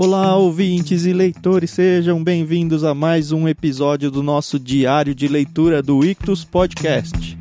[0.00, 5.82] Olá, ouvintes e leitores, sejam bem-vindos a mais um episódio do nosso diário de leitura
[5.82, 7.36] do Ictus Podcast.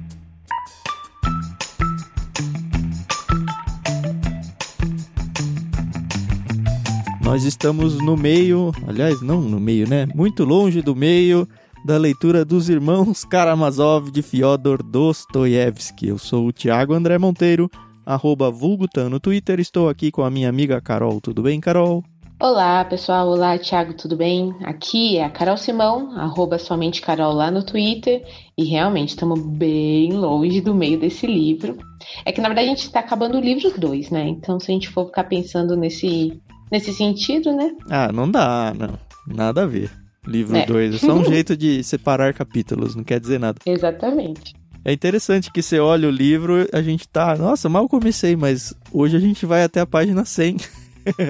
[7.21, 10.07] Nós estamos no meio, aliás, não no meio, né?
[10.15, 11.47] Muito longe do meio
[11.85, 16.07] da leitura dos irmãos Karamazov de Fyodor Dostoiévski.
[16.07, 17.69] Eu sou o Thiago André Monteiro,
[18.03, 19.59] arroba Vulgutan no Twitter.
[19.59, 21.21] Estou aqui com a minha amiga Carol.
[21.21, 22.03] Tudo bem, Carol?
[22.39, 23.27] Olá, pessoal.
[23.29, 24.55] Olá, Thiago, tudo bem?
[24.61, 28.23] Aqui é a Carol Simão, arroba somente Carol lá no Twitter.
[28.55, 31.79] E realmente estamos bem longe do meio desse livro.
[32.23, 34.27] É que na verdade a gente está acabando o livro 2, né?
[34.27, 36.39] Então, se a gente for ficar pensando nesse,
[36.71, 37.75] nesse sentido, né?
[37.89, 38.99] Ah, não dá, não.
[39.27, 39.89] Nada a ver.
[40.23, 40.95] Livro 2 é.
[40.95, 43.57] é só um jeito de separar capítulos, não quer dizer nada.
[43.65, 44.53] Exatamente.
[44.85, 49.17] É interessante que você olha o livro, a gente tá, nossa, mal comecei, mas hoje
[49.17, 50.57] a gente vai até a página 100.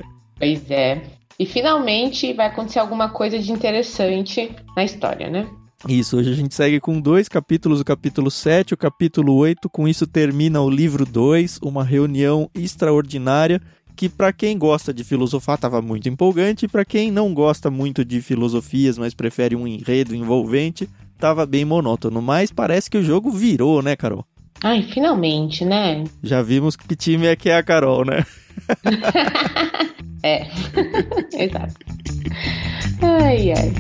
[0.38, 1.04] Pois é.
[1.40, 5.48] E finalmente vai acontecer alguma coisa de interessante na história, né?
[5.88, 9.70] Isso, hoje a gente segue com dois capítulos, o capítulo 7 o capítulo 8.
[9.70, 13.62] Com isso termina o livro 2, uma reunião extraordinária
[13.98, 18.06] que para quem gosta de filosofar estava muito empolgante, e para quem não gosta muito
[18.06, 22.22] de filosofias, mas prefere um enredo envolvente, estava bem monótono.
[22.22, 24.24] Mas parece que o jogo virou, né, Carol?
[24.64, 26.04] Ai, finalmente, né?
[26.24, 28.24] Já vimos que time é que é a Carol, né?
[30.28, 30.46] É,
[31.42, 31.74] exato.
[33.02, 33.74] Ai, ai.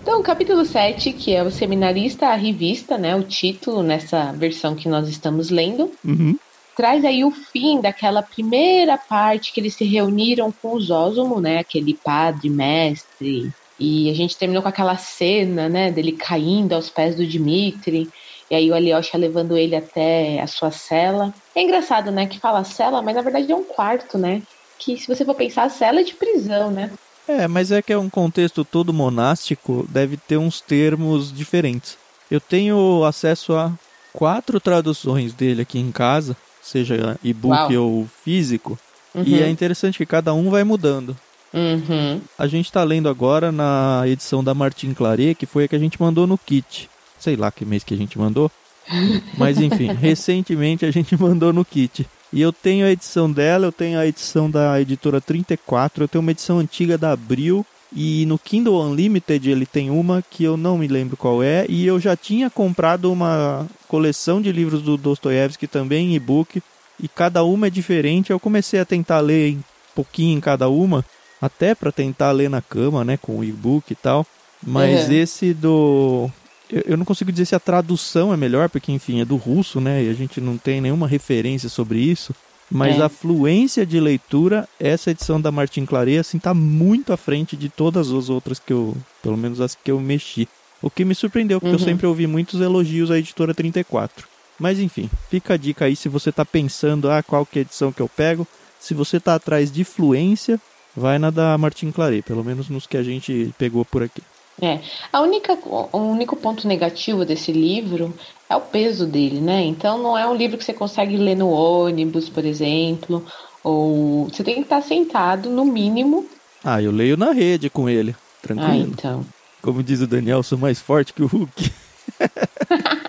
[0.00, 3.14] Então, capítulo 7, que é o Seminarista à Revista, né?
[3.14, 5.92] O título nessa versão que nós estamos lendo.
[6.02, 6.38] Uhum.
[6.74, 11.58] Traz aí o fim daquela primeira parte que eles se reuniram com o Zózomo, né?
[11.58, 17.16] Aquele padre, mestre, e a gente terminou com aquela cena, né, dele caindo aos pés
[17.16, 18.10] do Dimitri,
[18.50, 21.32] e aí o Alyosha levando ele até a sua cela.
[21.54, 24.42] É engraçado, né, que fala cela, mas na verdade é um quarto, né?
[24.78, 26.90] Que se você for pensar, a cela é de prisão, né?
[27.26, 31.96] É, mas é que é um contexto todo monástico, deve ter uns termos diferentes.
[32.30, 33.72] Eu tenho acesso a
[34.12, 38.78] quatro traduções dele aqui em casa, seja e-book ou físico,
[39.14, 39.22] uhum.
[39.24, 41.16] e é interessante que cada um vai mudando.
[41.52, 42.20] Uhum.
[42.38, 45.78] A gente está lendo agora na edição da Martin Claret, que foi a que a
[45.78, 46.88] gente mandou no kit.
[47.18, 48.50] Sei lá que mês que a gente mandou.
[49.36, 52.06] Mas enfim, recentemente a gente mandou no kit.
[52.32, 56.22] E eu tenho a edição dela, eu tenho a edição da editora 34, eu tenho
[56.22, 57.66] uma edição antiga da Abril.
[57.92, 61.66] E no Kindle Unlimited ele tem uma que eu não me lembro qual é.
[61.68, 66.62] E eu já tinha comprado uma coleção de livros do Dostoiévski também em e-book.
[67.02, 68.30] E cada uma é diferente.
[68.30, 69.62] Eu comecei a tentar ler um
[69.92, 71.04] pouquinho em cada uma
[71.40, 74.26] até para tentar ler na cama, né, com o e-book e tal.
[74.62, 75.14] Mas uhum.
[75.14, 76.30] esse do
[76.70, 79.80] eu, eu não consigo dizer se a tradução é melhor, porque enfim, é do russo,
[79.80, 82.34] né, e a gente não tem nenhuma referência sobre isso.
[82.70, 83.02] Mas é.
[83.02, 87.68] a fluência de leitura, essa edição da Martin Claret, assim, tá muito à frente de
[87.68, 90.48] todas as outras que eu, pelo menos as que eu mexi.
[90.80, 91.80] O que me surpreendeu, porque uhum.
[91.80, 94.28] eu sempre ouvi muitos elogios à editora 34.
[94.56, 97.62] Mas enfim, fica a dica aí se você tá pensando, ah, qual que é a
[97.62, 98.46] edição que eu pego.
[98.78, 100.60] Se você tá atrás de fluência,
[100.96, 104.22] vai na da Martin Claret, pelo menos nos que a gente pegou por aqui.
[104.62, 104.80] É,
[105.10, 108.12] a única, o único ponto negativo desse livro
[108.48, 109.62] é o peso dele, né?
[109.62, 113.24] Então não é um livro que você consegue ler no ônibus, por exemplo,
[113.64, 116.26] ou você tem que estar sentado no mínimo.
[116.62, 118.70] Ah, eu leio na rede com ele, tranquilo.
[118.70, 119.26] Ah, então.
[119.62, 121.72] Como diz o Daniel, sou mais forte que o Hulk.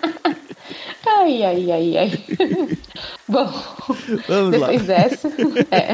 [1.06, 2.10] ai, ai, ai, ai.
[3.28, 3.52] Bom,
[4.28, 4.86] Vamos depois lá.
[4.86, 5.28] dessa.
[5.70, 5.92] É.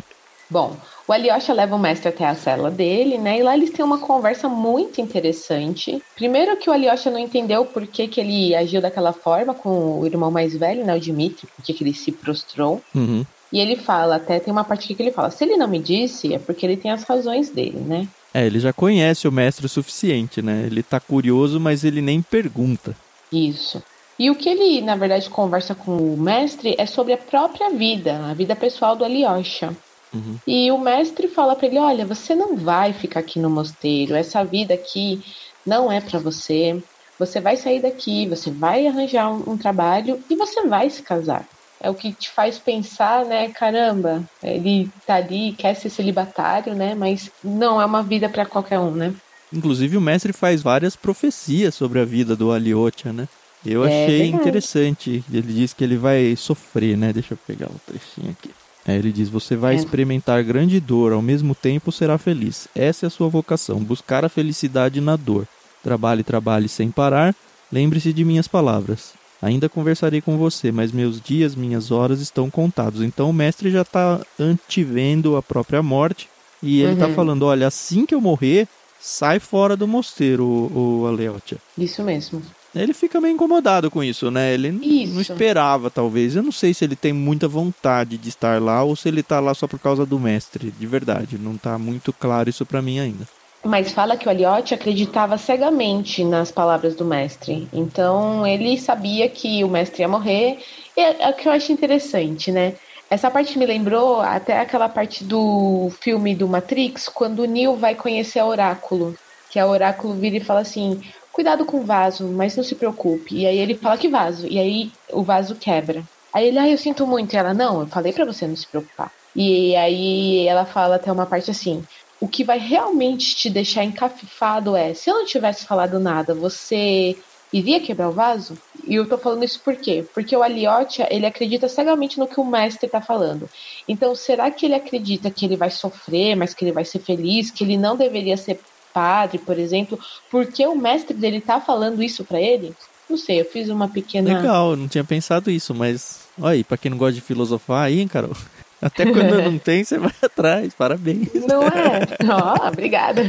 [0.50, 0.76] Bom,
[1.10, 3.40] o Alyosha leva o mestre até a cela dele, né?
[3.40, 6.00] E lá eles têm uma conversa muito interessante.
[6.14, 10.06] Primeiro que o Alyosha não entendeu por que, que ele agiu daquela forma com o
[10.06, 10.94] irmão mais velho, né?
[10.94, 12.80] O Dimitri, por que ele se prostrou.
[12.94, 13.26] Uhum.
[13.52, 16.32] E ele fala, até tem uma parte que ele fala, se ele não me disse,
[16.32, 18.06] é porque ele tem as razões dele, né?
[18.32, 20.62] É, ele já conhece o mestre o suficiente, né?
[20.64, 22.94] Ele tá curioso, mas ele nem pergunta.
[23.32, 23.82] Isso.
[24.16, 28.26] E o que ele, na verdade, conversa com o mestre é sobre a própria vida,
[28.30, 29.74] a vida pessoal do Alyosha.
[30.12, 30.36] Uhum.
[30.46, 34.44] E o mestre fala para ele: Olha, você não vai ficar aqui no mosteiro, essa
[34.44, 35.22] vida aqui
[35.64, 36.82] não é para você.
[37.18, 41.46] Você vai sair daqui, você vai arranjar um, um, trabalho e você vai se casar.
[41.78, 43.48] É o que te faz pensar, né?
[43.50, 46.94] Caramba, ele tá ali, quer ser celibatário, né?
[46.94, 49.14] Mas não é uma vida para qualquer um, né?
[49.52, 53.28] Inclusive, o mestre faz várias profecias sobre a vida do Aliotia, né?
[53.64, 54.42] Eu é achei verdade.
[54.42, 55.24] interessante.
[55.30, 57.12] Ele diz que ele vai sofrer, né?
[57.12, 58.50] Deixa eu pegar o um trechinho aqui.
[58.86, 59.76] Aí ele diz: Você vai É.
[59.78, 62.66] experimentar grande dor, ao mesmo tempo será feliz.
[62.74, 65.46] Essa é a sua vocação, buscar a felicidade na dor.
[65.82, 67.34] Trabalhe, trabalhe sem parar.
[67.72, 69.12] Lembre-se de minhas palavras.
[69.42, 73.00] Ainda conversarei com você, mas meus dias, minhas horas estão contados.
[73.00, 76.28] Então o mestre já está antevendo a própria morte.
[76.62, 77.14] E ele está Uhum.
[77.14, 78.68] falando: Olha, assim que eu morrer,
[79.00, 81.56] sai fora do mosteiro, o, o Aleotia.
[81.78, 82.42] Isso mesmo.
[82.74, 84.54] Ele fica meio incomodado com isso, né?
[84.54, 85.14] Ele Isso.
[85.14, 86.36] não esperava, talvez.
[86.36, 89.40] Eu não sei se ele tem muita vontade de estar lá ou se ele tá
[89.40, 91.36] lá só por causa do mestre, de verdade.
[91.36, 93.26] Não tá muito claro isso pra mim ainda.
[93.64, 97.68] Mas fala que o Aliotti acreditava cegamente nas palavras do mestre.
[97.72, 100.58] Então ele sabia que o mestre ia morrer.
[100.96, 102.74] E é, é o que eu acho interessante, né?
[103.10, 107.94] Essa parte me lembrou até aquela parte do filme do Matrix, quando o Neo vai
[107.96, 109.16] conhecer a Oráculo.
[109.50, 113.36] Que a Oráculo vira e fala assim: cuidado com o vaso, mas não se preocupe.
[113.36, 114.46] E aí ele fala que vaso.
[114.46, 116.02] E aí o vaso quebra.
[116.32, 117.34] Aí ele, ah, eu sinto muito.
[117.34, 119.12] E ela, não, eu falei pra você não se preocupar.
[119.34, 121.84] E aí ela fala até uma parte assim:
[122.20, 127.16] o que vai realmente te deixar encafifado é, se eu não tivesse falado nada, você
[127.52, 128.56] iria quebrar o vaso?
[128.86, 130.04] E eu tô falando isso por quê?
[130.14, 133.48] Porque o Aliotia, ele acredita cegamente no que o mestre tá falando.
[133.88, 137.50] Então, será que ele acredita que ele vai sofrer, mas que ele vai ser feliz,
[137.50, 138.60] que ele não deveria ser
[138.92, 139.98] padre, por exemplo,
[140.30, 142.74] porque o mestre dele tá falando isso pra ele?
[143.08, 146.30] Não sei, eu fiz uma pequena Legal, eu não tinha pensado isso, mas.
[146.38, 148.30] Olha aí, pra quem não gosta de filosofar aí, hein, Carol?
[148.80, 150.74] Até quando não tem, você vai atrás.
[150.74, 151.28] Parabéns.
[151.46, 152.06] Não é?
[152.30, 153.22] Ó, obrigada.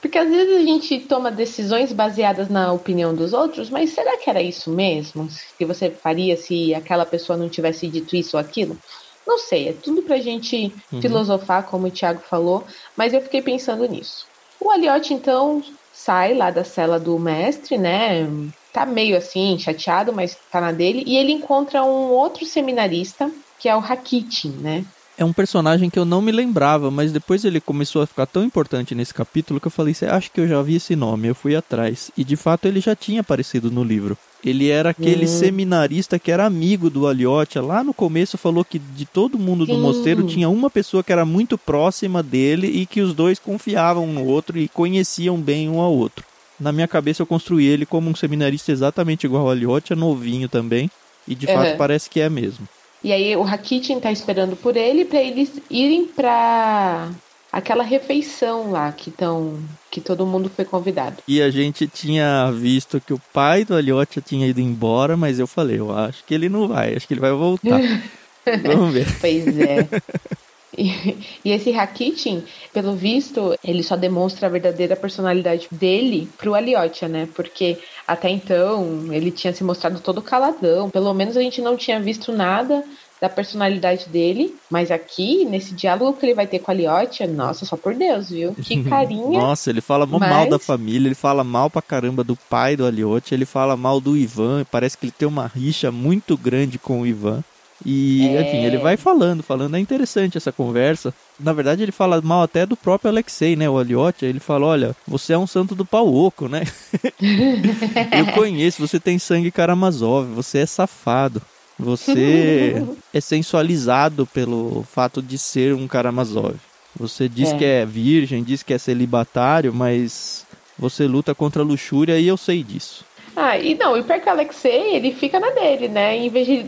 [0.00, 4.28] Porque às vezes a gente toma decisões baseadas na opinião dos outros, mas será que
[4.28, 5.26] era isso mesmo?
[5.58, 8.78] Que você faria se aquela pessoa não tivesse dito isso ou aquilo?
[9.26, 11.00] Não sei, é tudo pra gente Uhum.
[11.00, 14.33] filosofar, como o Thiago falou, mas eu fiquei pensando nisso.
[14.64, 15.62] O Aliotti, então,
[15.92, 18.26] sai lá da cela do mestre, né?
[18.72, 23.68] Tá meio assim, chateado, mas tá na dele, e ele encontra um outro seminarista, que
[23.68, 24.84] é o Rakitin, né?
[25.18, 28.42] É um personagem que eu não me lembrava, mas depois ele começou a ficar tão
[28.42, 31.34] importante nesse capítulo que eu falei, "Cê acho que eu já vi esse nome, eu
[31.34, 32.10] fui atrás.
[32.16, 34.16] E de fato ele já tinha aparecido no livro.
[34.44, 35.28] Ele era aquele Hum.
[35.28, 37.62] seminarista que era amigo do Aliotia.
[37.62, 39.80] Lá no começo falou que de todo mundo do Sim.
[39.80, 44.12] mosteiro tinha uma pessoa que era muito próxima dele e que os dois confiavam um
[44.12, 46.24] no outro e conheciam bem um ao outro.
[46.60, 50.90] Na minha cabeça eu construí ele como um seminarista exatamente igual ao Aliotia, novinho também.
[51.26, 51.52] E de Uhum.
[51.54, 52.66] fato parece que é mesmo.
[53.02, 57.10] E aí o Rakitin tá esperando por ele para eles irem pra
[57.54, 61.18] aquela refeição lá que tão que todo mundo foi convidado.
[61.26, 65.46] E a gente tinha visto que o pai do Aliotia tinha ido embora, mas eu
[65.46, 67.80] falei, eu acho que ele não vai, acho que ele vai voltar.
[68.64, 69.06] Vamos ver.
[69.20, 69.88] Pois é.
[70.76, 72.42] E, e esse Rakitin,
[72.72, 77.28] pelo visto, ele só demonstra a verdadeira personalidade dele pro Aliotia, né?
[77.32, 80.90] Porque até então ele tinha se mostrado todo caladão.
[80.90, 82.84] Pelo menos a gente não tinha visto nada
[83.24, 84.54] da personalidade dele.
[84.70, 88.28] Mas aqui, nesse diálogo que ele vai ter com a Aliotia, nossa, só por Deus,
[88.28, 88.54] viu?
[88.54, 89.38] Que carinha.
[89.40, 92.84] Nossa, ele fala Mas- mal da família, ele fala mal pra caramba do pai do
[92.86, 97.00] Aliotia, ele fala mal do Ivan, parece que ele tem uma rixa muito grande com
[97.00, 97.42] o Ivan.
[97.84, 98.40] E, É.
[98.42, 101.12] enfim, ele vai falando, falando, é interessante essa conversa.
[101.40, 103.68] Na verdade, ele fala mal até do próprio Alexei, né?
[103.68, 106.62] O Aliotia, ele fala, olha, você é um santo do pau oco, né?
[108.16, 111.42] Eu conheço, você tem sangue Karamazov, você é safado.
[111.78, 116.54] Você é sensualizado pelo fato de ser um Karamazov.
[116.96, 117.58] Você diz É.
[117.58, 120.46] que é virgem, diz que é celibatário, mas
[120.78, 123.04] você luta contra a luxúria e eu sei disso.
[123.36, 126.16] Ah, e não, e pior que o Alexei, ele fica na dele, né?
[126.16, 126.64] Em vez de.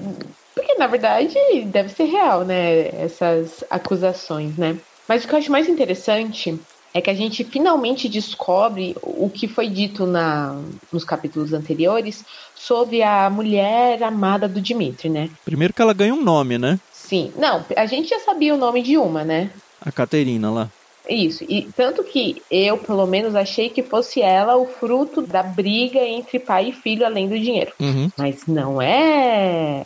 [0.52, 1.34] Porque, na verdade,
[1.66, 2.88] deve ser real, né?
[3.00, 4.76] Essas acusações, né?
[5.08, 6.58] Mas o que eu acho mais interessante
[6.96, 10.58] é que a gente finalmente descobre o que foi dito na,
[10.90, 12.24] nos capítulos anteriores
[12.54, 15.28] sobre a mulher amada do Dimitri, né?
[15.44, 16.80] Primeiro que ela ganha um nome, né?
[16.92, 17.32] Sim.
[17.36, 19.50] Não, a gente já sabia o nome de uma, né?
[19.80, 20.70] A Caterina lá.
[21.08, 26.00] Isso, e tanto que eu, pelo menos, achei que fosse ela o fruto da briga
[26.00, 27.72] entre pai e filho além do dinheiro.
[27.78, 28.10] Uhum.
[28.16, 29.84] Mas não é.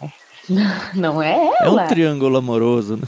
[0.94, 1.84] Não é É ela.
[1.84, 3.02] um triângulo amoroso, né?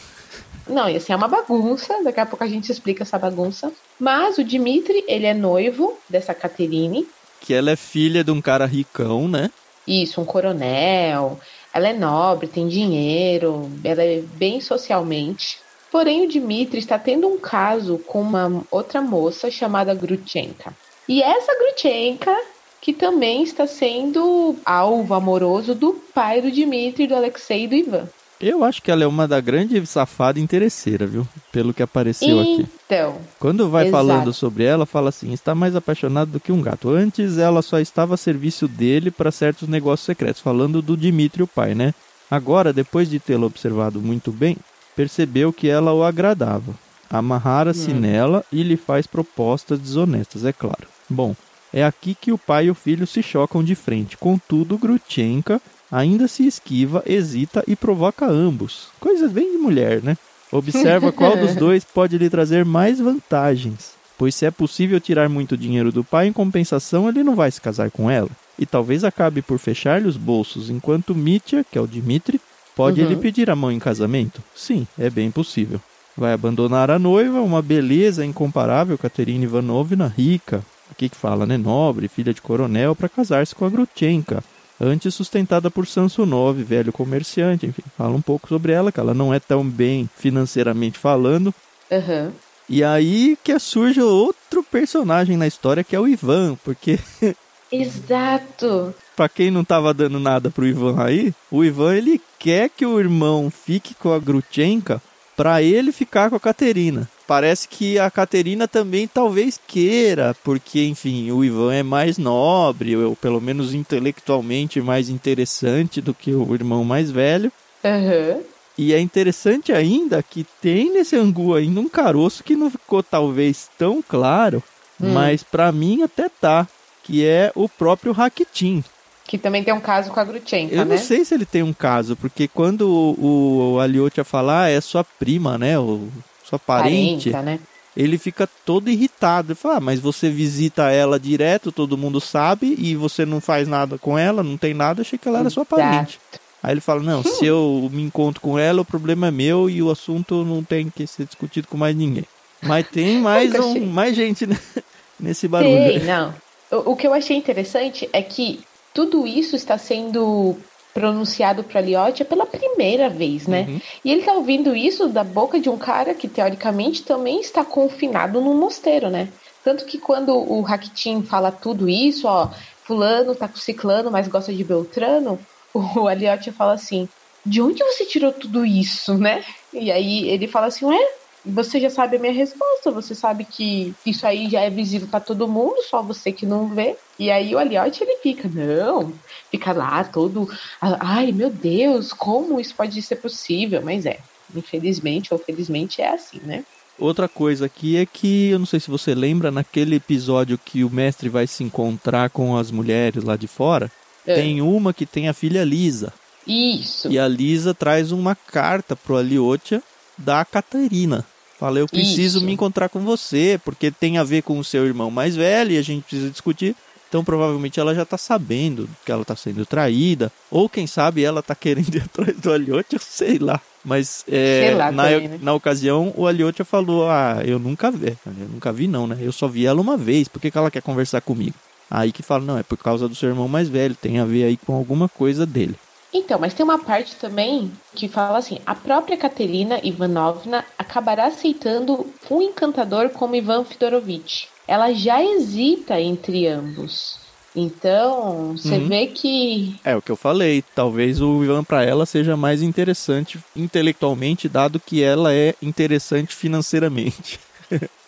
[0.66, 2.02] Não, ia ser uma bagunça.
[2.02, 3.72] Daqui a pouco a gente explica essa bagunça.
[3.98, 7.06] Mas o Dimitri, ele é noivo dessa Caterine.
[7.40, 9.50] Que ela é filha de um cara ricão, né?
[9.86, 11.38] Isso, um coronel.
[11.74, 15.58] Ela é nobre, tem dinheiro, ela é bem socialmente.
[15.90, 20.74] Porém, o Dimitri está tendo um caso com uma outra moça chamada Grutchenka.
[21.08, 22.34] E essa Grutchenka,
[22.80, 28.08] que também está sendo alvo amoroso do pai do Dimitri, do Alexei e do Ivan.
[28.42, 31.26] Eu acho que ela é uma da grande safada interesseira, viu?
[31.52, 32.66] Pelo que apareceu aqui.
[32.86, 33.96] Então, Quando vai Exato.
[34.06, 36.90] falando sobre ela, fala assim: está mais apaixonado do que um gato.
[36.90, 41.46] Antes ela só estava a serviço dele para certos negócios secretos, falando do Dimitri, o
[41.46, 41.94] pai, né?
[42.30, 44.56] Agora, depois de tê-la observado muito bem,
[44.96, 46.74] percebeu que ela o agradava.
[47.08, 48.00] Amarrara-se Hum.
[48.00, 50.88] nela e lhe faz propostas desonestas, é claro.
[51.08, 51.36] Bom,
[51.72, 54.16] é aqui que o pai e o filho se chocam de frente.
[54.16, 55.60] Contudo, Grutchenka
[55.92, 58.88] ainda se esquiva, hesita e provoca ambos.
[58.98, 60.16] Coisa bem de mulher, né?
[60.50, 63.92] Observa qual dos dois pode lhe trazer mais vantagens.
[64.18, 67.60] Pois se é possível tirar muito dinheiro do pai, em compensação ele não vai se
[67.60, 68.30] casar com ela.
[68.58, 72.40] E talvez acabe por fechar-lhe os bolsos, enquanto Mitya, que é o Dmitri,
[72.76, 73.08] pode Uhum.
[73.08, 74.42] lhe pedir a mão em casamento?
[74.54, 75.80] Sim, é bem possível.
[76.16, 82.06] Vai abandonar a noiva, uma beleza incomparável, Katerina Ivanovna, rica, aqui que fala, né, nobre,
[82.06, 84.44] filha de coronel, para casar-se com a Grutchenka,
[84.82, 89.32] antes sustentada por Samsonov, velho comerciante, enfim, fala um pouco sobre ela, que ela não
[89.32, 91.54] é tão bem financeiramente falando.
[91.90, 92.32] Aham.
[92.68, 96.98] E aí que surge outro personagem na história, que é o Ivan, porque
[97.70, 98.94] Exato.
[99.16, 103.00] Pra quem não tava dando nada pro Ivan aí, o Ivan ele quer que o
[103.00, 105.00] irmão fique com a Grutchenka
[105.42, 107.08] pra ele ficar com a Caterina.
[107.26, 113.16] Parece que a Caterina também talvez queira, porque enfim, o Ivan é mais nobre, ou
[113.16, 117.50] pelo menos intelectualmente mais interessante do que o irmão mais velho.
[117.84, 118.38] Aham.
[118.78, 123.68] E é interessante ainda que tem nesse angu ainda um caroço que não ficou talvez
[123.76, 124.62] tão claro,
[125.02, 125.12] Hum.
[125.12, 126.68] mas pra mim até tá,
[127.02, 128.84] que é o próprio Rakitin.
[129.32, 130.94] Que também tem um caso com a Grutchenka, Eu né?
[130.94, 135.02] não sei se ele tem um caso, porque quando o, o Aliotia falar, é sua
[135.02, 135.78] prima, né?
[135.78, 136.06] O,
[136.44, 137.58] sua parente, Parenta, né?
[137.96, 139.52] ele fica todo irritado.
[139.52, 143.66] Ele fala, ah, mas você visita ela direto, todo mundo sabe, e você não faz
[143.66, 145.76] nada com ela, não tem nada, achei que ela era sua Exato.
[145.76, 146.20] parente.
[146.62, 149.82] Aí ele fala, não, se eu me encontro com ela, o problema é meu e
[149.82, 152.26] o assunto não tem que ser discutido com mais ninguém.
[152.60, 154.58] Mas tem mais, um, mais gente né,
[155.18, 155.72] nesse barulho.
[155.74, 156.34] Tem, não.
[156.70, 158.60] O, o que eu achei interessante é que
[158.94, 160.56] tudo isso está sendo
[160.92, 163.66] pronunciado para Liotia pela primeira vez, né?
[163.68, 163.80] Uhum.
[164.04, 168.40] E ele tá ouvindo isso da boca de um cara que teoricamente também está confinado
[168.40, 169.28] num mosteiro, né?
[169.64, 172.50] Tanto que quando o Rakitin fala tudo isso, ó,
[172.84, 175.38] fulano tá com ciclano, mas gosta de Beltrano,
[175.72, 177.08] o Aliotia fala assim:
[177.46, 180.98] "De onde você tirou tudo isso, né?" E aí ele fala assim: "Ué,
[181.44, 185.20] você já sabe a minha resposta, você sabe que isso aí já é visível para
[185.20, 186.96] todo mundo, só você que não vê.
[187.18, 189.12] E aí o Aliotti ele fica, não,
[189.50, 190.48] fica lá todo,
[190.80, 193.82] ai meu Deus, como isso pode ser possível?
[193.82, 194.18] Mas é,
[194.54, 196.64] infelizmente ou felizmente é assim, né?
[196.98, 200.90] Outra coisa aqui é que, eu não sei se você lembra, naquele episódio que o
[200.90, 203.90] mestre vai se encontrar com as mulheres lá de fora,
[204.26, 204.34] É.
[204.34, 206.12] tem uma que tem a filha Lisa.
[206.46, 207.10] Isso.
[207.10, 209.82] E a Lisa traz uma carta pro Aliotia
[210.18, 211.24] da Catarina.
[211.62, 212.44] Fala, eu preciso Isso.
[212.44, 215.78] me encontrar com você, porque tem a ver com o seu irmão mais velho e
[215.78, 216.74] a gente precisa discutir.
[217.08, 220.32] Então provavelmente ela já tá sabendo que ela tá sendo traída.
[220.50, 223.60] Ou quem sabe ela tá querendo ir atrás do Aliotia, sei lá.
[223.84, 225.38] Mas é, lá na, também, né?
[225.40, 228.18] na ocasião o Aliotia falou, ah, eu nunca vi.
[228.26, 229.18] Eu nunca vi não, né?
[229.20, 231.54] Eu só vi ela uma vez, por que, que ela quer conversar comigo?
[231.88, 234.42] Aí que fala, não, é por causa do seu irmão mais velho, tem a ver
[234.42, 235.76] aí com alguma coisa dele.
[236.14, 242.06] Então, mas tem uma parte também que fala assim: a própria Katerina Ivanovna acabará aceitando
[242.30, 244.44] um encantador como Ivan Fidorovitch.
[244.68, 247.20] Ela já hesita entre ambos.
[247.54, 248.88] Então, você Uhum.
[248.88, 250.62] vê que É o que eu falei.
[250.74, 257.38] Talvez o Ivan pra ela seja mais interessante intelectualmente, dado que ela é interessante financeiramente.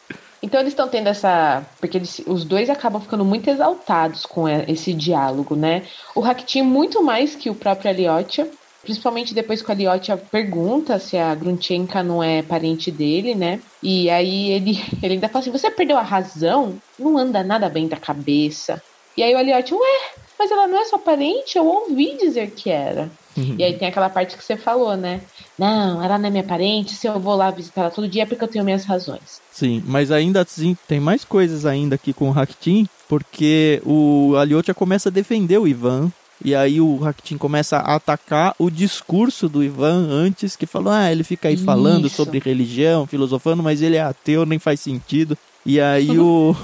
[0.44, 1.64] Então eles estão tendo essa.
[1.80, 5.84] Porque eles- os dois acabam ficando muito exaltados com esse diálogo, né?
[6.14, 8.46] O Rakitin muito mais que o próprio Aliotia.
[8.82, 13.58] Principalmente depois que o Aliotia pergunta se a Grunchenka não é parente dele, né?
[13.82, 14.72] E aí ele,
[15.02, 16.76] ele ainda fala assim: Você perdeu a razão?
[16.98, 18.82] Não anda nada bem da cabeça.
[19.16, 20.00] E aí o Aliotia, ué,
[20.38, 21.56] mas ela não é sua parente?
[21.56, 23.10] Eu ouvi dizer que era.
[23.36, 25.20] E aí tem aquela parte que você falou, né?
[25.58, 26.94] Não, ela não é minha parente.
[26.94, 29.40] Se eu vou lá visitar ela todo dia é porque eu tenho minhas razões.
[29.50, 34.74] Sim, mas ainda assim tem mais coisas ainda aqui com o Rakitin, porque o Aliotia
[34.74, 36.10] começa a defender o Ivan.
[36.44, 41.10] E aí o Rakitin começa a atacar o discurso do Ivan antes, que falou, ah,
[41.10, 42.16] ele fica aí falando Isso.
[42.16, 45.38] sobre religião, filosofando, mas ele é ateu, nem faz sentido.
[45.64, 46.54] E aí o,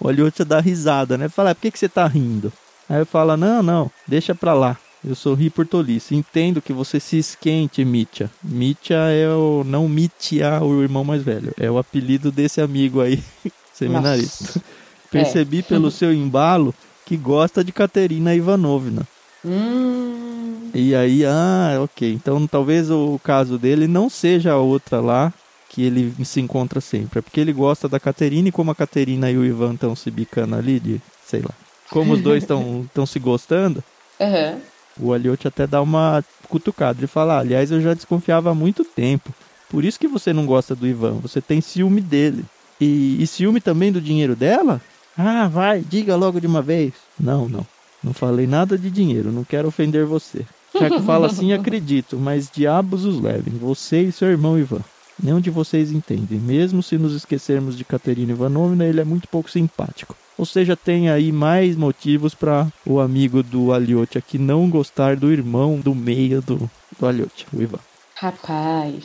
[0.00, 1.28] o Aliotia dá risada, né?
[1.28, 2.52] Fala, ah, por que, que você tá rindo?
[2.88, 4.78] Aí eu falo, não, não, deixa pra lá.
[5.06, 6.14] Eu sorri por tolice.
[6.14, 8.30] Entendo que você se esquente, Mitya.
[8.42, 9.62] Mitya é o.
[9.64, 11.52] Não Mitya, o irmão mais velho.
[11.58, 13.22] É o apelido desse amigo aí,
[13.72, 14.60] seminarista.
[15.10, 19.06] Percebi pelo seu embalo que gosta de Katerina Ivanovna.
[19.44, 20.70] Hum.
[20.74, 22.12] E aí, ah, ok.
[22.12, 25.32] Então talvez o caso dele não seja a outra lá
[25.68, 27.20] que ele se encontra sempre.
[27.20, 30.10] É porque ele gosta da Caterina e como a Caterina e o Ivan estão se
[30.10, 31.50] bicando ali, de, sei lá.
[31.90, 33.82] Como os dois estão se gostando,
[34.20, 34.58] Aham.
[34.98, 36.98] O Aliotti até dá uma cutucada.
[37.00, 39.34] Ele fala, ah, aliás, eu já desconfiava há muito tempo.
[39.68, 42.44] Por isso que você não gosta do Ivan, você tem ciúme dele.
[42.80, 44.80] E, e ciúme também do dinheiro dela?
[45.16, 46.92] Ah, vai, diga logo de uma vez.
[47.18, 47.66] Não, não.
[48.02, 50.44] Não falei nada de dinheiro, não quero ofender você.
[50.78, 54.80] Já que fala assim, acredito, mas diabos os levem, você e seu irmão Ivan.
[55.20, 56.38] Nenhum de vocês entendem.
[56.38, 60.14] Mesmo se nos esquecermos de Caterina Ivanovna, ele é muito pouco simpático.
[60.38, 65.32] Ou seja, tem aí mais motivos para o amigo do Aliotia aqui não gostar do
[65.32, 67.80] irmão do meio do, do Aliotia, o Ivan.
[68.14, 69.04] Rapaz.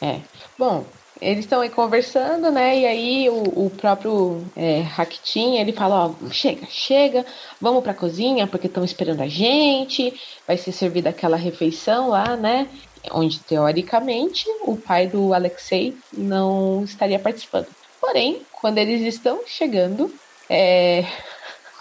[0.00, 0.20] É.
[0.58, 0.84] Bom,
[1.20, 2.80] eles estão aí conversando, né?
[2.80, 7.24] E aí o, o próprio é, Rakitin, ele fala, ó, chega, chega,
[7.60, 10.12] vamos pra cozinha, porque estão esperando a gente,
[10.46, 12.66] vai ser servida aquela refeição lá, né?
[13.12, 17.68] Onde, teoricamente, o pai do Alexei não estaria participando.
[18.00, 20.12] Porém, quando eles estão chegando,
[20.52, 21.06] é...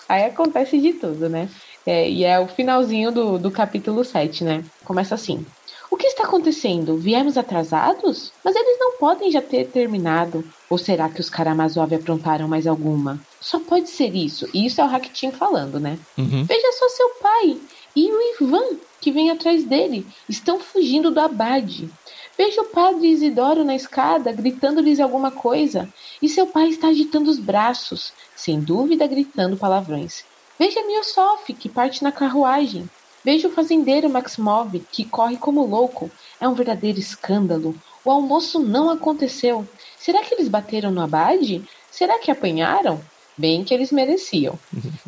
[0.08, 1.50] aí acontece de tudo, né?
[1.86, 4.64] É, e é o finalzinho do, do capítulo 7, né?
[4.84, 5.46] Começa assim.
[5.90, 6.98] O que está acontecendo?
[6.98, 8.32] Viemos atrasados?
[8.46, 10.44] Mas eles não podem já ter terminado.
[10.70, 13.20] Ou será que os Karamazov aprontaram mais alguma?
[13.42, 14.48] Só pode ser isso.
[14.54, 16.00] E isso é o Rakitin falando, né?
[16.18, 16.46] Uhum.
[16.46, 17.58] Veja só seu pai
[17.96, 20.06] e o Ivan, que vem atrás dele.
[20.30, 21.90] Estão fugindo do abade.
[22.38, 25.88] Veja o padre Isidoro na escada, gritando-lhes alguma coisa.
[26.22, 30.24] E seu pai está agitando os braços, sem dúvida gritando palavrões.
[30.58, 32.90] Veja Miossof, que parte na carruagem.
[33.24, 36.10] Veja o fazendeiro Maximov, que corre como louco.
[36.40, 37.76] É um verdadeiro escândalo.
[38.04, 39.68] O almoço não aconteceu.
[39.98, 41.64] Será que eles bateram no abade?
[41.92, 43.00] Será que apanharam?
[43.38, 44.58] Bem que eles mereciam.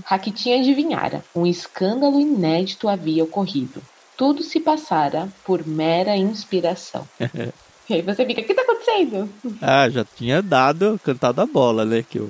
[0.05, 1.23] Rakitin adivinhara.
[1.35, 3.81] Um escândalo inédito havia ocorrido.
[4.17, 7.07] Tudo se passara por mera inspiração.
[7.89, 9.29] e aí você fica, o que está acontecendo?
[9.61, 12.03] Ah, já tinha dado, cantado a bola, né?
[12.07, 12.29] Que o,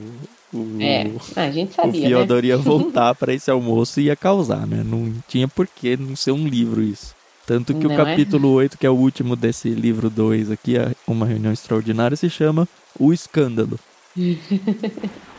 [0.54, 2.48] o, é, a gente sabia, o Fyodor né?
[2.50, 4.84] ia voltar para esse almoço e ia causar, né?
[4.86, 7.16] Não tinha por que não ser um livro isso.
[7.46, 7.98] Tanto que Não o é?
[7.98, 12.30] capítulo 8, que é o último desse livro 2 aqui, é Uma Reunião Extraordinária, se
[12.30, 13.78] chama O Escândalo.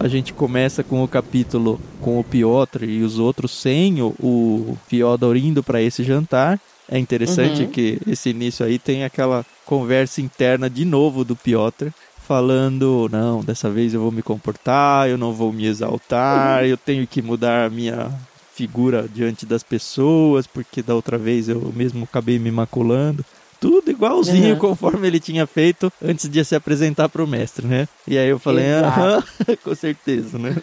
[0.00, 4.78] A gente começa com o capítulo com o Piotr e os outros sem o, o
[4.86, 6.60] Fyodor indo para esse jantar.
[6.88, 7.68] É interessante Uhum.
[7.68, 11.88] que esse início aí tem aquela conversa interna de novo do Piotr,
[12.26, 17.06] falando: não, dessa vez eu vou me comportar, eu não vou me exaltar, eu tenho
[17.06, 18.10] que mudar a minha
[18.54, 23.24] figura diante das pessoas, porque da outra vez eu mesmo acabei me maculando.
[23.60, 24.58] Tudo igualzinho Uhum.
[24.58, 27.88] conforme ele tinha feito antes de se apresentar para o mestre, né?
[28.06, 29.22] E aí eu falei, aham,
[29.64, 30.56] com certeza, né?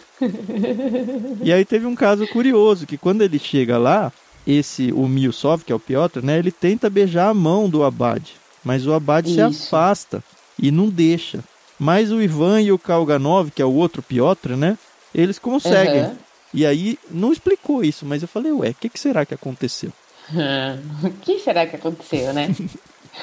[1.42, 4.12] e aí teve um caso curioso, que quando ele chega lá,
[4.46, 6.38] esse, o Milsov, que é o Piotr, né?
[6.38, 10.22] Ele tenta beijar a mão do Abade, mas o Abade se afasta
[10.58, 11.40] e não deixa.
[11.78, 14.78] Mas o Ivan e o Kalganov, que é o outro Piotr, né?
[15.14, 16.02] Eles conseguem.
[16.02, 16.16] Aham.
[16.54, 19.92] E aí não explicou isso, mas eu falei, ué, o que, que será que aconteceu?
[21.04, 22.48] o que será que aconteceu, né?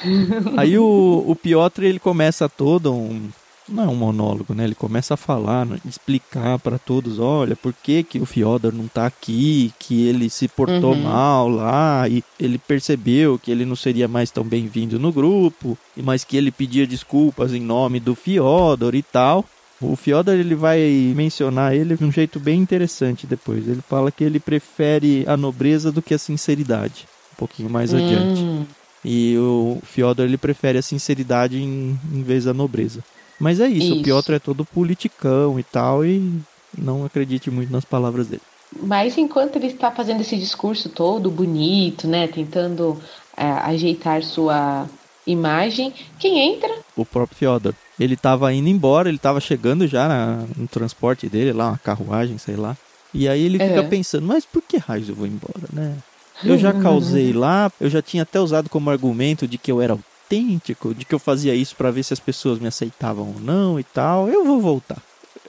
[0.56, 3.28] Aí o, o Piotr ele começa todo um.
[3.66, 4.64] Não é um monólogo, né?
[4.64, 5.78] Ele começa a falar, né?
[5.86, 10.48] explicar para todos: olha, por que, que o Fyodor não tá aqui, que ele se
[10.48, 11.02] portou Uhum.
[11.02, 16.02] mal lá, e ele percebeu que ele não seria mais tão bem-vindo no grupo, e
[16.02, 19.46] mas que ele pedia desculpas em nome do Fyodor e tal.
[19.80, 20.80] O Fyodor ele vai
[21.14, 23.66] mencionar ele de um jeito bem interessante depois.
[23.66, 27.06] Ele fala que ele prefere a nobreza do que a sinceridade.
[27.34, 28.40] Um pouquinho mais adiante.
[28.40, 28.64] Hum,
[29.04, 33.02] E o Fyodor ele prefere a sinceridade em, em vez da nobreza.
[33.38, 34.04] Mas é isso, o Isso.
[34.04, 36.40] Piotr é todo politicão e tal, e
[36.78, 38.42] não acredite muito nas palavras dele.
[38.82, 42.26] Mas enquanto ele está fazendo esse discurso todo bonito, né?
[42.26, 42.98] Tentando
[43.36, 44.88] é, ajeitar sua
[45.26, 46.72] imagem, quem entra?
[46.96, 47.74] O próprio Fyodor.
[47.98, 52.38] Ele tava indo embora, ele tava chegando já na- no transporte dele, lá, uma carruagem,
[52.38, 52.76] sei lá.
[53.12, 53.82] E aí ele fica É.
[53.88, 55.96] pensando, mas por que raios eu vou embora, né?
[56.42, 59.92] Eu já causei lá, eu já tinha até usado como argumento de que eu era
[59.92, 63.78] autêntico, de que eu fazia isso pra ver se as pessoas me aceitavam ou não
[63.78, 64.28] e tal.
[64.28, 65.00] Eu vou voltar.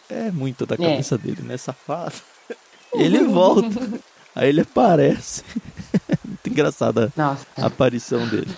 [0.07, 0.77] É muito da É.
[0.77, 2.13] cabeça dele, né, safado?
[2.93, 3.81] Ele volta.
[4.35, 5.41] Aí ele aparece.
[6.23, 8.51] Muito engraçada a aparição dele.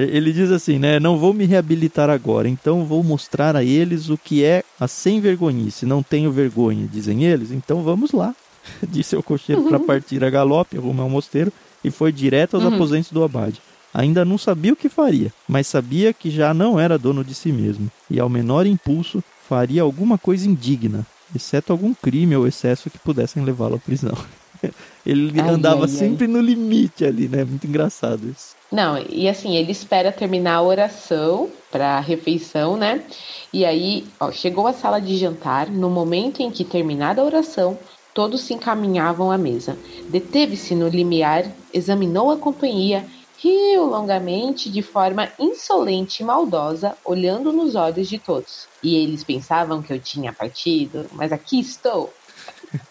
[0.00, 0.98] Ele diz assim, né?
[0.98, 5.20] Não vou me reabilitar agora, então vou mostrar a eles o que é a sem
[5.20, 5.84] vergonhice.
[5.86, 8.34] Não tenho vergonha, dizem eles, então vamos lá.
[8.88, 11.52] Disse o cocheiro para partir a galope, rumo ao mosteiro,
[11.84, 12.74] e foi direto aos Uhum.
[12.74, 13.60] aposentos do abade.
[13.92, 17.52] Ainda não sabia o que faria, mas sabia que já não era dono de si
[17.52, 22.98] mesmo, e ao menor impulso faria alguma coisa indigna, exceto algum crime ou excesso que
[22.98, 24.16] pudessem levá-lo à prisão.
[25.04, 25.96] Ele Ai, andava ai, ai.
[25.98, 27.44] sempre no limite ali, né?
[27.44, 28.56] Muito engraçado isso.
[28.74, 33.04] Não, e assim, ele espera terminar a oração para a refeição, né?
[33.52, 35.70] E aí, ó, chegou à sala de jantar.
[35.70, 37.78] No momento em que terminada a oração,
[38.14, 39.76] Todos se encaminhavam à mesa.
[40.08, 43.04] Deteve-se no limiar, examinou a companhia,
[43.36, 48.68] riu longamente de forma insolente e maldosa, olhando nos olhos de todos.
[48.80, 52.14] E eles pensavam que eu tinha partido, mas aqui estou.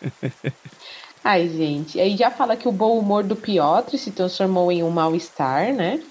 [1.24, 2.00] Ai, gente.
[2.00, 6.02] Aí já fala que o bom humor do Piotr se transformou em um mal-estar, né?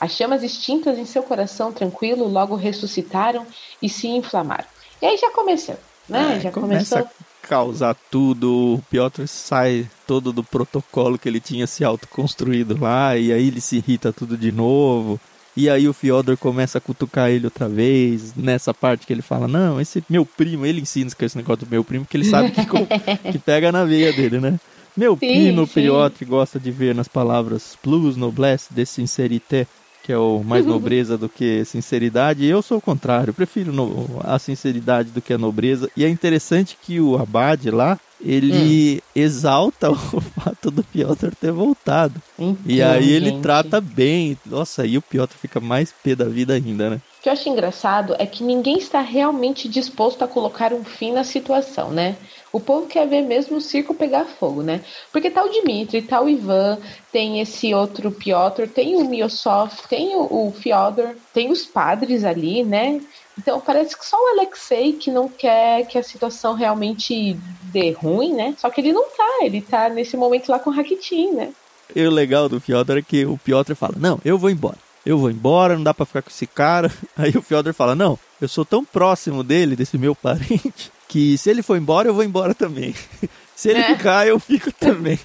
[0.00, 3.46] As chamas extintas em seu coração tranquilo logo ressuscitaram
[3.80, 4.64] e se inflamaram.
[5.00, 5.76] E aí já começou,
[6.08, 6.36] né?
[6.36, 7.24] É, já começa começou.
[7.44, 8.76] a causar tudo.
[8.76, 13.60] O Piotr sai todo do protocolo que ele tinha se autoconstruído lá, e aí ele
[13.60, 15.20] se irrita tudo de novo.
[15.56, 19.46] E aí o Fyodor começa a cutucar ele outra vez, nessa parte que ele fala,
[19.46, 22.62] não, esse meu primo, ele ensina esse negócio do meu primo, que ele sabe que,
[23.32, 24.58] que pega na veia dele, né?
[24.96, 25.66] Meu Sim, primo.
[25.66, 29.66] Piotr, gosta de ver nas palavras plus, noblesse, de sincerité,
[30.02, 32.44] que é o mais nobreza do que sinceridade.
[32.44, 35.88] Eu sou o contrário, prefiro no- a sinceridade do que a nobreza.
[35.96, 39.00] E é interessante que o Abade lá, ele Hum.
[39.14, 42.20] exalta o fato do Piotr ter voltado.
[42.66, 44.36] E Então, aí ele gente, trata bem.
[44.46, 47.00] Nossa, aí o Piotr fica mais pé da vida ainda, né?
[47.22, 51.12] O que eu acho engraçado é que ninguém está realmente disposto a colocar um fim
[51.12, 52.16] na situação, né?
[52.52, 54.80] O povo quer ver mesmo o circo pegar fogo, né?
[55.12, 56.80] Porque tá o Dmitry, tá o Ivan,
[57.12, 62.64] tem esse outro Piotr, tem o Miosov, tem o, o Fyodor, tem os padres ali,
[62.64, 63.00] né?
[63.38, 67.38] Então parece que só o Alexei que não quer que a situação realmente
[67.72, 68.56] dê ruim, né?
[68.58, 71.52] Só que ele não tá, ele tá nesse momento lá com o Rakitin, né?
[71.94, 74.78] E o legal do Fyodor é que o Piotr fala: Não, eu vou embora.
[75.04, 76.90] Eu vou embora, não dá pra ficar com esse cara.
[77.16, 81.50] Aí o Fyodor fala: Não, eu sou tão próximo dele, desse meu parente, que se
[81.50, 82.94] ele for embora, eu vou embora também.
[83.54, 83.94] Se ele É.
[83.96, 85.18] ficar, eu fico também.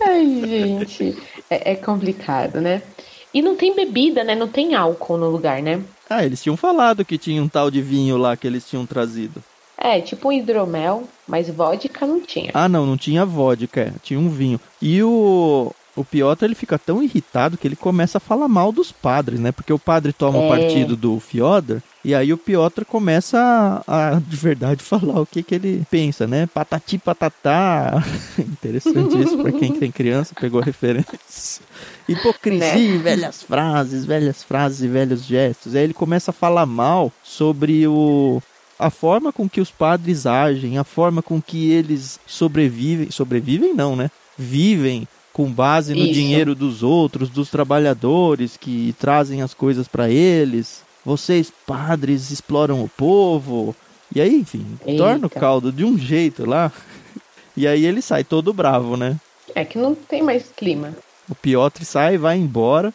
[0.00, 1.16] Ai, gente,
[1.50, 2.82] é, é complicado, né?
[3.32, 4.34] E não tem bebida, né?
[4.34, 5.80] Não tem álcool no lugar, né?
[6.08, 9.44] Ah, eles tinham falado que tinha um tal de vinho lá que eles tinham trazido.
[9.76, 12.50] É, tipo um hidromel, mas vodka não tinha.
[12.54, 14.58] Ah, não, não tinha vodka, é, tinha um vinho.
[14.82, 18.92] E o, o Piotr, ele fica tão irritado que ele começa a falar mal dos
[18.92, 19.50] padres, né?
[19.52, 20.48] Porque o padre toma o É.
[20.48, 25.42] partido do Fyodor, e aí o Piotr começa a, a, de verdade falar o que,
[25.42, 26.46] que ele pensa, né?
[26.46, 28.02] Patati patatá.
[28.38, 31.62] Interessante isso pra quem tem criança, pegou a referência.
[32.08, 32.98] Hipocrisia, Né?
[32.98, 35.74] velhas frases, velhas frases e velhos gestos.
[35.74, 38.40] Aí ele começa a falar mal sobre o
[38.78, 43.96] a forma com que os padres agem, a forma com que eles sobrevivem, sobrevivem não,
[43.96, 44.08] né?
[44.38, 45.06] Vivem
[45.38, 46.14] com base no Isso.
[46.14, 50.82] dinheiro dos outros, dos trabalhadores que trazem as coisas para eles.
[51.04, 53.72] Vocês padres exploram o povo.
[54.12, 55.00] E aí, enfim, Eita.
[55.00, 56.72] torna o caldo de um jeito lá.
[57.56, 59.16] E aí ele sai todo bravo, né?
[59.54, 60.92] É que não tem mais clima.
[61.30, 62.92] O Piotr sai, vai embora.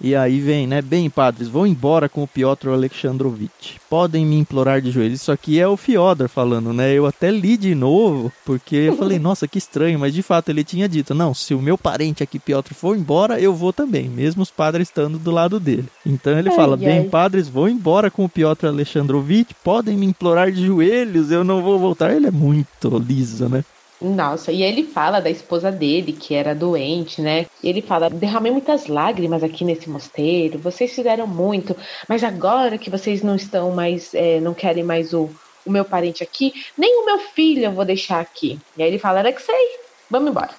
[0.00, 0.80] E aí vem, né?
[0.80, 3.76] Bem, padres, vou embora com o Piotr Alexandrovitch.
[3.90, 5.20] Podem me implorar de joelhos.
[5.20, 6.92] Isso aqui é o Fyodor falando, né?
[6.92, 9.98] Eu até li de novo, porque eu falei, nossa, que estranho.
[9.98, 13.40] Mas de fato ele tinha dito: não, se o meu parente aqui, Piotr, for embora,
[13.40, 15.88] eu vou também, mesmo os padres estando do lado dele.
[16.06, 16.84] Então ele Ai, fala: ai.
[16.84, 19.50] bem, padres, vou embora com o Piotr Alexandrovitch.
[19.64, 22.14] Podem me implorar de joelhos, eu não vou voltar.
[22.14, 23.64] Ele é muito liso, né?
[24.00, 27.46] Nossa, e ele fala da esposa dele, que era doente, né?
[27.62, 31.76] E ele fala: derramei muitas lágrimas aqui nesse mosteiro, vocês fizeram muito,
[32.08, 35.28] mas agora que vocês não estão mais, é, não querem mais o,
[35.66, 38.58] o meu parente aqui, nem o meu filho eu vou deixar aqui.
[38.76, 39.54] E aí ele fala: Alexei,
[40.08, 40.50] vamos embora.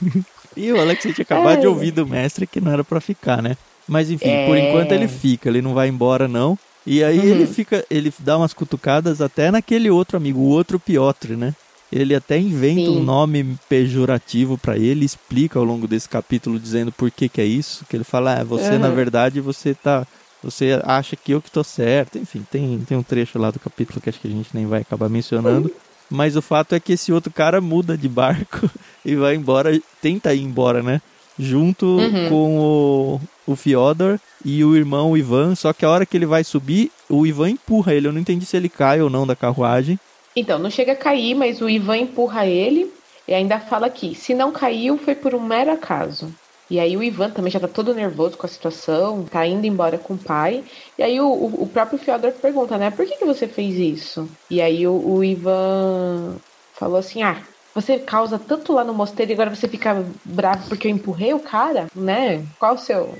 [0.56, 1.68] E o Alex tinha acabado de É.
[1.68, 3.54] ouvir do mestre que não era pra ficar, né?
[3.86, 4.44] Mas enfim, É.
[4.44, 6.58] por enquanto ele fica, ele não vai embora não.
[6.84, 7.24] E aí Uhum.
[7.24, 11.52] ele fica, ele dá umas cutucadas até naquele outro amigo, o outro Piotr, né?
[11.90, 12.98] Ele até inventa Sim.
[12.98, 17.44] um nome pejorativo pra ele, explica ao longo desse capítulo dizendo por que que é
[17.46, 18.78] isso, que ele fala, ah, você Uhum.
[18.80, 20.06] na verdade você tá
[20.42, 22.16] você acha que eu que tô certo.
[22.18, 24.82] Enfim, tem tem um trecho lá do capítulo que acho que a gente nem vai
[24.82, 25.70] acabar mencionando.
[26.10, 28.70] Mas o fato é que esse outro cara muda de barco
[29.04, 31.00] e vai embora, tenta ir embora, né?
[31.38, 32.28] Junto Uhum.
[32.28, 33.20] com o,
[33.52, 35.54] o Fyodor e o irmão Ivan.
[35.54, 38.08] Só que a hora que ele vai subir, o Ivan empurra ele.
[38.08, 39.98] Eu não entendi se ele cai ou não da carruagem.
[40.38, 42.92] Então, não chega a cair, mas o Ivan empurra ele
[43.26, 46.32] e ainda fala que se não caiu foi por um mero acaso.
[46.70, 49.96] E aí o Ivan também já tá todo nervoso com a situação, tá indo embora
[49.96, 50.62] com o pai.
[50.98, 54.28] E aí o, o- próprio Fyodor pergunta, né, por que, que você fez isso?
[54.50, 56.36] E aí o, o Ivan
[56.74, 57.38] falou assim, ah,
[57.74, 61.40] você causa tanto lá no mosteiro e agora você fica bravo porque eu empurrei o
[61.40, 62.44] cara, né?
[62.58, 63.14] Qual o seu,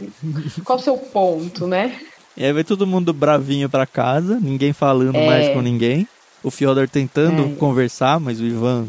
[0.65, 1.99] qual o seu ponto, né?
[2.37, 5.27] E aí vai todo mundo bravinho pra casa, ninguém falando É.
[5.27, 6.07] mais com ninguém.
[6.42, 7.59] O Fyodor tentando É.
[7.59, 8.87] conversar, mas o Ivan,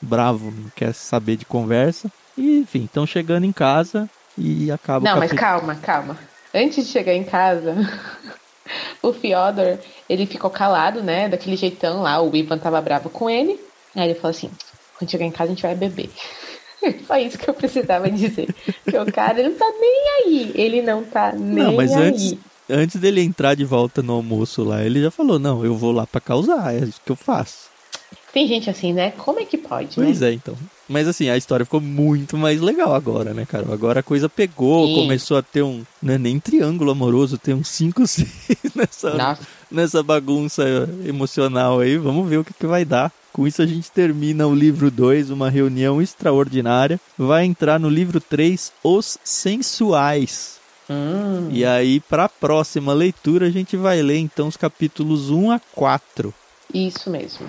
[0.00, 2.10] bravo, não quer saber de conversa.
[2.36, 6.18] E, enfim, estão chegando em casa e acaba Não, mas calma, calma.
[6.54, 7.74] Antes de chegar em casa,
[9.02, 11.28] o Fyodor, ele ficou calado, né?
[11.28, 13.58] Daquele jeitão lá, o Ivan tava bravo com ele.
[13.94, 14.50] Aí ele falou assim:
[14.98, 16.10] quando chegar em casa a gente vai beber.
[17.06, 18.54] Só isso que eu precisava dizer.
[18.82, 20.52] Porque o cara ele não tá nem aí.
[20.54, 22.02] Ele não tá nem não, mas aí.
[22.02, 22.38] Antes,
[22.68, 26.06] antes dele entrar de volta no almoço lá, ele já falou: não, eu vou lá
[26.06, 27.72] para causar, é isso que eu faço.
[28.32, 29.10] Tem gente assim, né?
[29.10, 30.30] Como é que pode, pois né?
[30.30, 30.56] é, então.
[30.88, 33.70] Mas assim, a história ficou muito mais legal agora, né, cara?
[33.70, 34.94] Agora a coisa pegou, Sim.
[34.94, 35.82] começou a ter um.
[36.02, 38.28] Não é nem triângulo amoroso, tem um 5 6
[38.74, 39.38] nessa,
[39.70, 40.64] nessa bagunça
[41.04, 41.98] emocional aí.
[41.98, 43.12] Vamos ver o que, que vai dar.
[43.34, 46.98] Com isso a gente termina o livro 2, uma reunião extraordinária.
[47.18, 50.61] Vai entrar no livro 3, Os Sensuais.
[50.92, 51.48] Hum.
[51.50, 55.60] E aí, para a próxima leitura, a gente vai ler então os capítulos 1 a
[55.74, 56.34] 4.
[56.72, 57.46] Isso mesmo.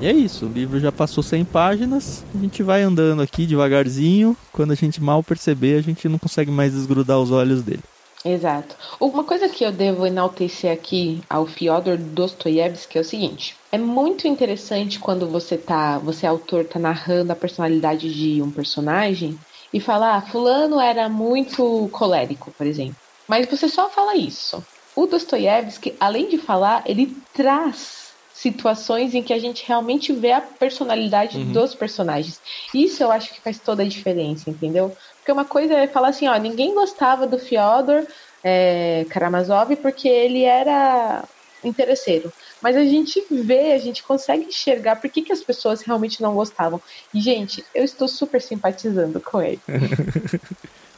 [0.00, 4.36] E é isso, o livro já passou 100 páginas, a gente vai andando aqui devagarzinho,
[4.52, 7.82] quando a gente mal perceber, a gente não consegue mais desgrudar os olhos dele.
[8.28, 8.76] Exato.
[9.00, 14.28] Uma coisa que eu devo enaltecer aqui ao Fyodor Dostoiévski é o seguinte: é muito
[14.28, 19.38] interessante quando você tá, você autor tá narrando a personalidade de um personagem
[19.72, 22.96] e fala, ah, fulano era muito colérico, por exemplo.
[23.26, 24.62] Mas você só fala isso.
[24.94, 30.40] O Dostoiévski, além de falar, ele traz situações em que a gente realmente vê a
[30.40, 31.52] personalidade uhum.
[31.52, 32.40] dos personagens.
[32.72, 34.96] Isso eu acho que faz toda a diferença, entendeu?
[35.28, 38.02] Porque uma coisa é falar assim, ó, ninguém gostava do Fyodor
[38.42, 41.22] é, Karamazov porque ele era
[41.62, 42.32] interesseiro.
[42.62, 46.32] Mas a gente vê, a gente consegue enxergar por que, que as pessoas realmente não
[46.32, 46.80] gostavam.
[47.12, 49.60] E, gente, eu estou super simpatizando com ele.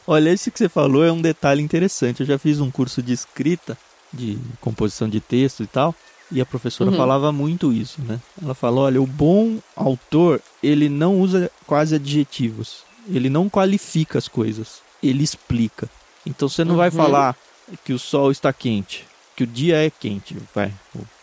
[0.07, 2.21] Olha, esse que você falou é um detalhe interessante.
[2.21, 3.77] Eu já fiz um curso de escrita,
[4.13, 5.93] de composição de texto e tal.
[6.31, 6.95] E a professora uhum.
[6.95, 8.17] falava muito isso, né?
[8.41, 12.89] Ela falou, olha, o bom autor, ele não usa quase adjetivos.
[13.07, 14.81] Ele não qualifica as coisas.
[15.01, 15.89] Ele explica.
[16.25, 16.77] Então você não uhum.
[16.77, 17.35] vai falar
[17.83, 20.71] que o sol está quente, que o dia é quente, vai.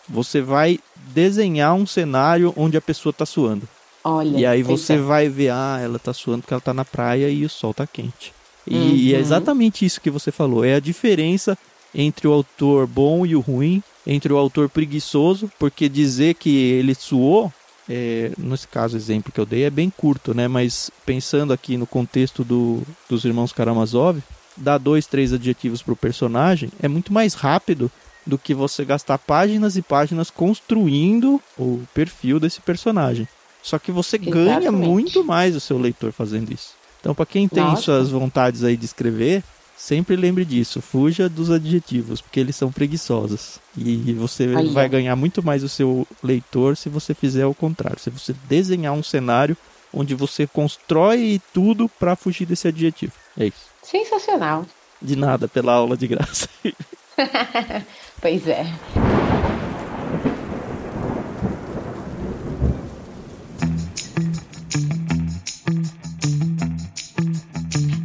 [0.08, 3.68] Você vai desenhar um cenário onde a pessoa está suando.
[4.02, 7.28] Olha, e aí você vai ver, ah, ela está suando porque ela está na praia
[7.28, 8.32] e o sol está quente.
[8.66, 8.94] E, uhum.
[8.94, 10.64] e é exatamente isso que você falou.
[10.64, 11.56] É a diferença
[11.94, 16.94] entre o autor bom e o ruim entre o autor preguiçoso, porque dizer que ele
[16.94, 17.52] suou,
[17.88, 20.46] é, nesse caso, exemplo que eu dei, é bem curto, né?
[20.46, 24.22] Mas pensando aqui no contexto do, dos irmãos Karamazov,
[24.56, 27.90] dar dois, três adjetivos para o personagem é muito mais rápido
[28.26, 33.26] do que você gastar páginas e páginas construindo o perfil desse personagem.
[33.62, 34.44] Só que você Exatamente.
[34.44, 36.72] ganha muito mais o seu leitor fazendo isso.
[37.00, 37.82] Então, para quem tem Nossa.
[37.82, 39.42] suas vontades aí de escrever,
[39.78, 43.60] Sempre lembre disso, fuja dos adjetivos, porque eles são preguiçosos.
[43.76, 48.00] E você Aí, vai ganhar muito mais o seu leitor se você fizer o contrário.
[48.00, 49.56] Se você desenhar um cenário
[49.94, 53.12] onde você constrói tudo para fugir desse adjetivo.
[53.38, 53.68] É isso.
[53.80, 54.66] Sensacional.
[55.00, 56.48] De nada pela aula de graça.
[58.20, 58.66] pois é.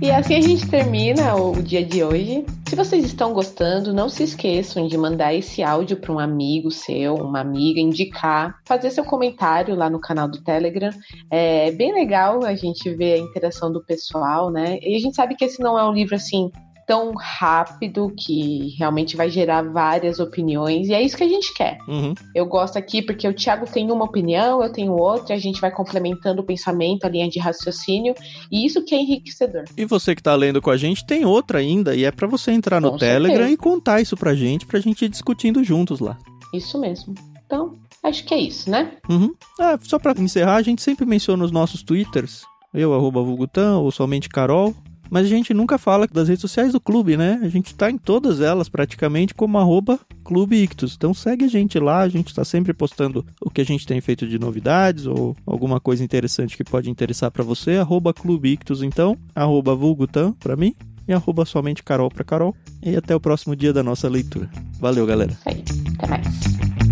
[0.04, 2.46] E assim a gente termina o dia de hoje.
[2.68, 7.16] Se vocês estão gostando, não se esqueçam de mandar esse áudio para um amigo seu,
[7.16, 10.90] uma amiga, indicar, fazer seu comentário lá no canal do Telegram.
[11.32, 14.78] É bem legal a gente ver a interação do pessoal, né?
[14.82, 16.52] E a gente sabe que esse não é um livro assim
[16.86, 21.78] tão rápido que realmente vai gerar várias opiniões e é isso que a gente quer.
[21.88, 22.14] Uhum.
[22.36, 25.72] Eu gosto aqui porque o Thiago tem uma opinião, eu tenho outra, a gente vai
[25.72, 28.14] complementando o pensamento, a linha de raciocínio
[28.52, 29.64] e isso que é enriquecedor.
[29.78, 32.52] E você que está lendo com a gente tem outra ainda e é para você
[32.52, 33.54] entrar no com Telegram certeza.
[33.54, 36.18] e contar isso pra gente, pra gente ir discutindo juntos lá.
[36.54, 37.16] Isso mesmo.
[37.46, 38.92] Então, acho que é isso, né?
[39.10, 39.34] Uhum.
[39.60, 42.44] Ah, só para encerrar, a gente sempre menciona os nossos twitters.
[42.74, 44.74] Eu, arroba Vulgutan, ou somente Carol.
[45.14, 47.40] Mas a gente nunca fala das redes sociais do clube, né?
[47.44, 50.96] A gente tá em todas elas praticamente como arroba Clube Ictus.
[50.98, 54.02] Então segue a gente lá, a gente está sempre postando o que a gente tem
[54.02, 57.78] feito de novidades ou alguma coisa interessante que pode interessar para você.
[57.78, 60.74] Arroba Clube Ictus, então, arroba Vulgutan para mim
[61.08, 62.56] e arroba somente Carol para Carol.
[62.82, 64.50] E até o próximo dia da nossa leitura.
[64.80, 65.38] Valeu, galera.
[65.46, 65.64] Aí,
[66.00, 66.83] até mais.